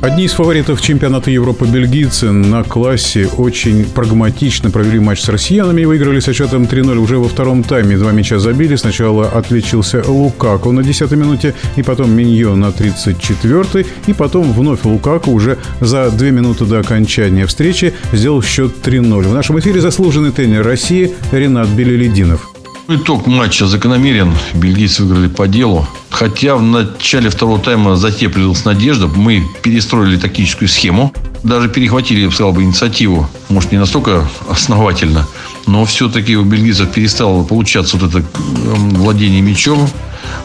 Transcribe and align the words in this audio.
Одни 0.00 0.24
из 0.24 0.32
фаворитов 0.32 0.80
чемпионата 0.80 1.30
Европы 1.30 1.66
бельгийцы 1.66 2.30
на 2.30 2.64
классе 2.64 3.28
очень 3.36 3.84
прагматично 3.84 4.70
провели 4.70 4.98
матч 4.98 5.20
с 5.20 5.28
россиянами 5.28 5.82
и 5.82 5.84
выиграли 5.84 6.20
со 6.20 6.32
счетом 6.32 6.62
3-0 6.62 6.96
уже 6.96 7.18
во 7.18 7.28
втором 7.28 7.62
тайме. 7.62 7.98
Два 7.98 8.12
мяча 8.12 8.38
забили. 8.38 8.76
Сначала 8.76 9.28
отличился 9.28 10.02
Лукаку 10.08 10.72
на 10.72 10.80
10-й 10.80 11.16
минуте, 11.16 11.54
и 11.76 11.82
потом 11.82 12.12
Миньо 12.12 12.56
на 12.56 12.68
34-й, 12.70 13.86
и 14.06 14.14
потом 14.14 14.54
вновь 14.54 14.84
Лукаку 14.84 15.32
уже 15.32 15.58
за 15.82 16.10
две 16.10 16.30
минуты 16.30 16.64
до 16.64 16.78
окончания 16.78 17.44
встречи 17.44 17.92
сделал 18.14 18.42
счет 18.42 18.72
3-0. 18.82 19.28
В 19.28 19.34
нашем 19.34 19.58
эфире 19.58 19.82
заслуженный 19.82 20.32
тренер 20.32 20.64
России 20.64 21.12
Ренат 21.30 21.68
Белелединов. 21.68 22.57
Итог 22.90 23.26
матча 23.26 23.66
закономерен. 23.66 24.32
Бельгийцы 24.54 25.04
выиграли 25.04 25.28
по 25.28 25.46
делу. 25.46 25.86
Хотя 26.08 26.56
в 26.56 26.62
начале 26.62 27.28
второго 27.28 27.58
тайма 27.58 27.96
затеплилась 27.96 28.64
надежда. 28.64 29.08
Мы 29.08 29.46
перестроили 29.62 30.16
тактическую 30.16 30.68
схему. 30.70 31.12
Даже 31.42 31.68
перехватили, 31.68 32.20
я 32.20 32.28
бы 32.28 32.32
сказал, 32.32 32.54
бы, 32.54 32.62
инициативу. 32.62 33.28
Может, 33.50 33.72
не 33.72 33.78
настолько 33.78 34.26
основательно. 34.48 35.28
Но 35.66 35.84
все-таки 35.84 36.34
у 36.34 36.44
бельгийцев 36.44 36.90
перестало 36.90 37.44
получаться 37.44 37.98
вот 37.98 38.08
это 38.08 38.20
эм, 38.20 38.88
владение 38.94 39.42
мячом 39.42 39.86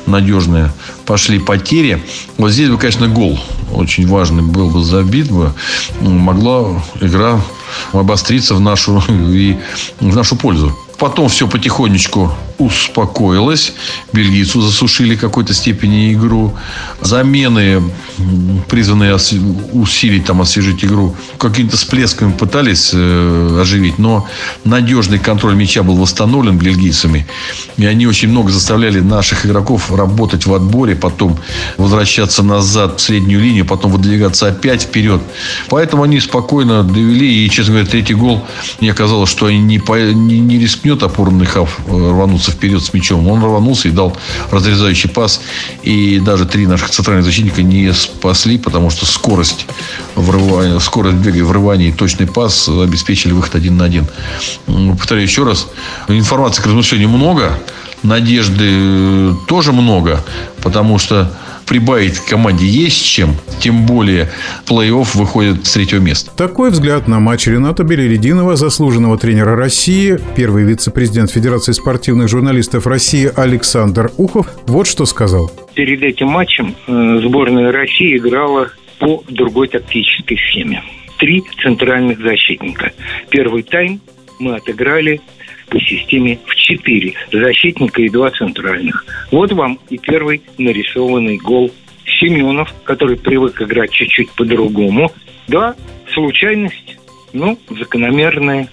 надежное. 0.06 0.74
Пошли 1.06 1.40
потери. 1.40 2.04
Вот 2.38 2.52
здесь 2.52 2.68
бы, 2.68 2.78
конечно, 2.78 3.08
гол 3.08 3.40
очень 3.74 4.08
важный 4.08 4.44
был 4.44 4.70
бы 4.70 4.84
забит 4.84 5.32
бы. 5.32 5.54
Могла 6.02 6.82
игра 7.02 7.42
обостриться 7.92 8.56
в 8.56 8.60
нашу, 8.60 9.02
и 9.10 9.58
в 10.00 10.16
нашу 10.16 10.36
пользу. 10.36 10.78
Потом 11.04 11.28
все 11.28 11.50
потихонечку 11.50 12.32
успокоилось. 12.64 13.74
Бельгийцу 14.14 14.62
засушили 14.62 15.16
какой-то 15.16 15.54
степени 15.54 16.14
игру. 16.14 16.54
Замены, 17.02 17.82
призванные 18.70 19.16
усилить, 19.74 20.26
там, 20.26 20.42
освежить 20.42 20.84
игру, 20.84 21.16
какими-то 21.38 21.78
всплесками 21.78 22.32
пытались 22.32 22.92
э, 22.94 23.60
оживить. 23.62 24.00
Но 24.00 24.28
надежный 24.64 25.20
контроль 25.20 25.56
мяча 25.56 25.84
был 25.84 25.96
восстановлен 25.96 26.58
бельгийцами. 26.58 27.28
И 27.78 27.86
они 27.86 28.08
очень 28.08 28.30
много 28.30 28.52
заставляли 28.52 29.00
наших 29.00 29.46
игроков 29.46 29.92
работать 29.92 30.46
в 30.46 30.54
отборе, 30.54 30.96
потом 30.96 31.38
возвращаться 31.78 32.44
назад 32.44 33.00
в 33.00 33.02
среднюю 33.02 33.42
линию, 33.42 33.66
потом 33.66 33.92
выдвигаться 33.92 34.48
опять 34.48 34.84
вперед. 34.84 35.22
Поэтому 35.70 36.04
они 36.04 36.20
спокойно 36.20 36.84
довели. 36.84 37.46
И, 37.46 37.50
честно 37.50 37.74
говоря, 37.74 37.90
третий 37.90 38.14
гол, 38.14 38.46
мне 38.80 38.94
казалось, 38.94 39.30
что 39.30 39.48
они 39.48 39.60
не, 39.60 39.80
по, 39.80 40.00
не, 40.00 40.40
не 40.40 40.60
рискнет 40.60 41.04
опорный 41.04 41.46
хав 41.46 41.80
э, 41.88 41.92
рвануться 41.92 42.53
вперед 42.54 42.84
с 42.84 42.94
мячом. 42.94 43.28
Он 43.28 43.44
рванулся 43.44 43.88
и 43.88 43.92
дал 43.92 44.16
разрезающий 44.52 45.10
пас. 45.10 45.42
И 45.84 46.20
даже 46.20 46.46
три 46.46 46.68
наших 46.68 46.90
центральных 46.90 47.26
защитника 47.26 47.62
не 47.62 47.92
спасли, 47.94 48.58
потому 48.58 48.90
что 48.90 49.06
скорость, 49.06 49.66
врывания, 50.16 50.80
скорость 50.80 51.18
бега 51.18 51.40
и 51.40 51.42
врывания 51.42 51.90
и 51.90 51.92
точный 51.92 52.28
пас 52.28 52.70
обеспечили 52.70 53.34
выход 53.34 53.56
один 53.56 53.78
на 53.78 53.86
один. 53.86 54.08
Повторяю 54.98 55.28
еще 55.28 55.44
раз. 55.44 55.68
Информации 56.08 56.62
к 56.62 56.66
размышлению 56.66 57.10
много. 57.10 57.60
Надежды 58.04 59.34
тоже 59.48 59.72
много. 59.72 60.24
Потому 60.62 61.00
что 61.00 61.32
прибавить 61.68 62.20
команде 62.20 62.66
есть 62.66 63.06
чем, 63.06 63.36
тем 63.60 63.86
более 63.86 64.30
плей-офф 64.68 65.18
выходит 65.18 65.66
с 65.66 65.74
третьего 65.74 66.00
места. 66.00 66.32
Такой 66.36 66.72
взгляд 66.72 67.08
на 67.08 67.20
матч 67.20 67.48
Рената 67.48 67.84
Белеридинова, 67.84 68.56
заслуженного 68.56 69.18
тренера 69.18 69.56
России, 69.56 70.20
первый 70.36 70.64
вице-президент 70.64 71.32
Федерации 71.32 71.72
спортивных 71.72 72.30
журналистов 72.30 72.88
России 72.88 73.32
Александр 73.36 74.12
Ухов, 74.18 74.48
вот 74.68 74.88
что 74.88 75.06
сказал. 75.06 75.52
Перед 75.74 76.02
этим 76.04 76.28
матчем 76.28 76.76
э, 76.88 77.20
сборная 77.24 77.72
России 77.72 78.18
играла 78.18 78.70
по 79.00 79.24
другой 79.28 79.68
тактической 79.68 80.38
схеме. 80.38 80.84
Три 81.18 81.44
центральных 81.62 82.20
защитника. 82.20 82.92
Первый 83.30 83.64
тайм 83.64 84.02
мы 84.40 84.56
отыграли 84.56 85.22
по 85.70 85.80
системе 85.80 86.40
4 86.64 87.14
защитника 87.32 88.02
и 88.02 88.10
два 88.10 88.32
центральных. 88.32 89.06
Вот 89.32 89.52
вам 89.52 89.80
и 89.90 89.98
первый 89.98 90.42
нарисованный 90.58 91.38
гол 91.38 91.72
Семенов, 92.20 92.74
который 92.84 93.18
привык 93.18 93.62
играть 93.62 93.92
чуть-чуть 93.92 94.32
по-другому. 94.32 95.12
Да, 95.48 95.76
случайность, 96.14 96.98
ну, 97.34 97.58
закономерная. 97.70 98.70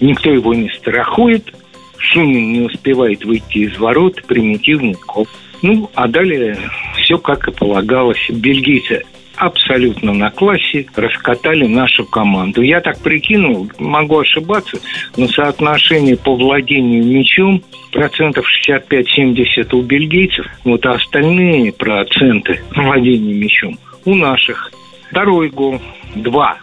Никто 0.00 0.30
его 0.30 0.54
не 0.54 0.68
страхует. 0.70 1.52
Шумин 1.98 2.52
не 2.52 2.60
успевает 2.60 3.24
выйти 3.24 3.58
из 3.58 3.78
ворот, 3.78 4.22
примитивный 4.26 4.96
гол. 5.06 5.26
Ну, 5.62 5.90
а 5.94 6.06
далее 6.08 6.58
все 6.96 7.18
как 7.18 7.48
и 7.48 7.52
полагалось. 7.52 8.28
Бельгийцы 8.28 9.02
абсолютно 9.46 10.12
на 10.12 10.30
классе 10.30 10.86
раскатали 10.94 11.66
нашу 11.66 12.04
команду. 12.04 12.62
Я 12.62 12.80
так 12.80 12.98
прикинул, 13.00 13.70
могу 13.78 14.20
ошибаться, 14.20 14.78
но 15.16 15.28
соотношение 15.28 16.16
по 16.16 16.34
владению 16.34 17.04
мячом 17.04 17.62
процентов 17.92 18.46
65-70 18.68 19.74
у 19.74 19.82
бельгийцев, 19.82 20.46
вот 20.64 20.84
а 20.86 20.92
остальные 20.92 21.72
проценты 21.72 22.60
владения 22.74 23.34
мячом 23.34 23.78
у 24.04 24.14
наших. 24.14 24.70
Второй 25.10 25.48
гол. 25.50 25.80
Два 26.14 26.58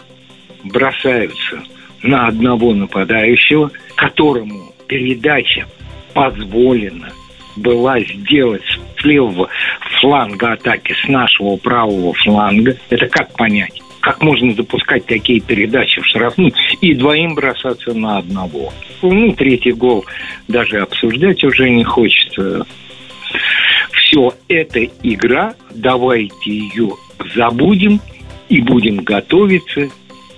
бросаются 0.63 1.61
на 2.03 2.27
одного 2.27 2.73
нападающего, 2.73 3.71
которому 3.95 4.73
передача 4.87 5.65
позволена 6.13 7.09
была 7.55 7.99
сделать 7.99 8.63
с 8.99 9.03
левого 9.03 9.49
фланга 9.99 10.53
атаки, 10.53 10.95
с 11.03 11.07
нашего 11.07 11.57
правого 11.57 12.13
фланга. 12.13 12.77
Это 12.89 13.07
как 13.07 13.33
понять? 13.33 13.81
Как 14.01 14.21
можно 14.21 14.53
допускать 14.53 15.05
такие 15.05 15.39
передачи 15.39 16.01
в 16.01 16.07
штрафную 16.07 16.53
и 16.81 16.95
двоим 16.95 17.35
бросаться 17.35 17.93
на 17.93 18.17
одного? 18.17 18.73
Ну, 19.03 19.33
третий 19.33 19.71
гол 19.71 20.05
даже 20.47 20.79
обсуждать 20.79 21.43
уже 21.43 21.69
не 21.69 21.83
хочется. 21.83 22.65
Все, 23.91 24.33
это 24.47 24.83
игра, 25.03 25.53
давайте 25.69 26.51
ее 26.51 26.95
забудем 27.35 28.01
и 28.49 28.59
будем 28.59 28.97
готовиться 28.97 29.89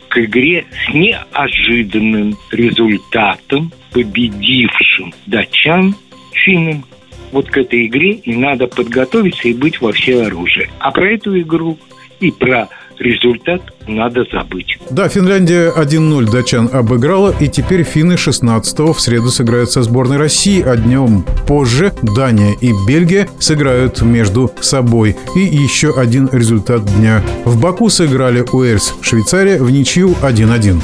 к 0.10 0.18
игре 0.20 0.66
с 0.86 0.94
неожиданным 0.94 2.38
результатом, 2.52 3.72
победившим 3.92 5.14
датчан 5.26 5.96
финнам 6.34 6.86
вот 7.34 7.50
к 7.50 7.58
этой 7.58 7.88
игре 7.88 8.14
и 8.14 8.36
надо 8.36 8.68
подготовиться 8.68 9.48
и 9.50 9.54
быть 9.54 9.82
во 9.82 9.92
все 9.92 10.24
оружие. 10.24 10.70
А 10.80 10.92
про 10.92 11.12
эту 11.12 11.40
игру 11.42 11.78
и 12.20 12.32
про 12.32 12.70
результат 13.00 13.62
надо 13.88 14.24
забыть. 14.32 14.78
Да, 14.90 15.10
Финляндия 15.10 15.72
1-0 15.76 16.32
датчан 16.32 16.70
обыграла, 16.72 17.36
и 17.40 17.48
теперь 17.48 17.84
финны 17.84 18.14
16-го 18.14 18.94
в 18.94 19.02
среду 19.02 19.30
сыграют 19.30 19.72
со 19.72 19.84
сборной 19.84 20.18
России, 20.18 20.62
а 20.62 20.78
днем 20.78 21.26
позже 21.48 21.92
Дания 22.02 22.56
и 22.62 22.72
Бельгия 22.88 23.28
сыграют 23.40 24.02
между 24.02 24.52
собой. 24.62 25.16
И 25.36 25.40
еще 25.40 26.00
один 26.00 26.30
результат 26.32 26.86
дня. 26.98 27.22
В 27.46 27.60
Баку 27.60 27.90
сыграли 27.90 28.46
Уэльс, 28.52 28.94
Швейцария 29.02 29.58
в 29.62 29.72
ничью 29.72 30.16
1-1. 30.22 30.82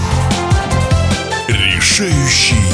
Решающий 1.47 2.68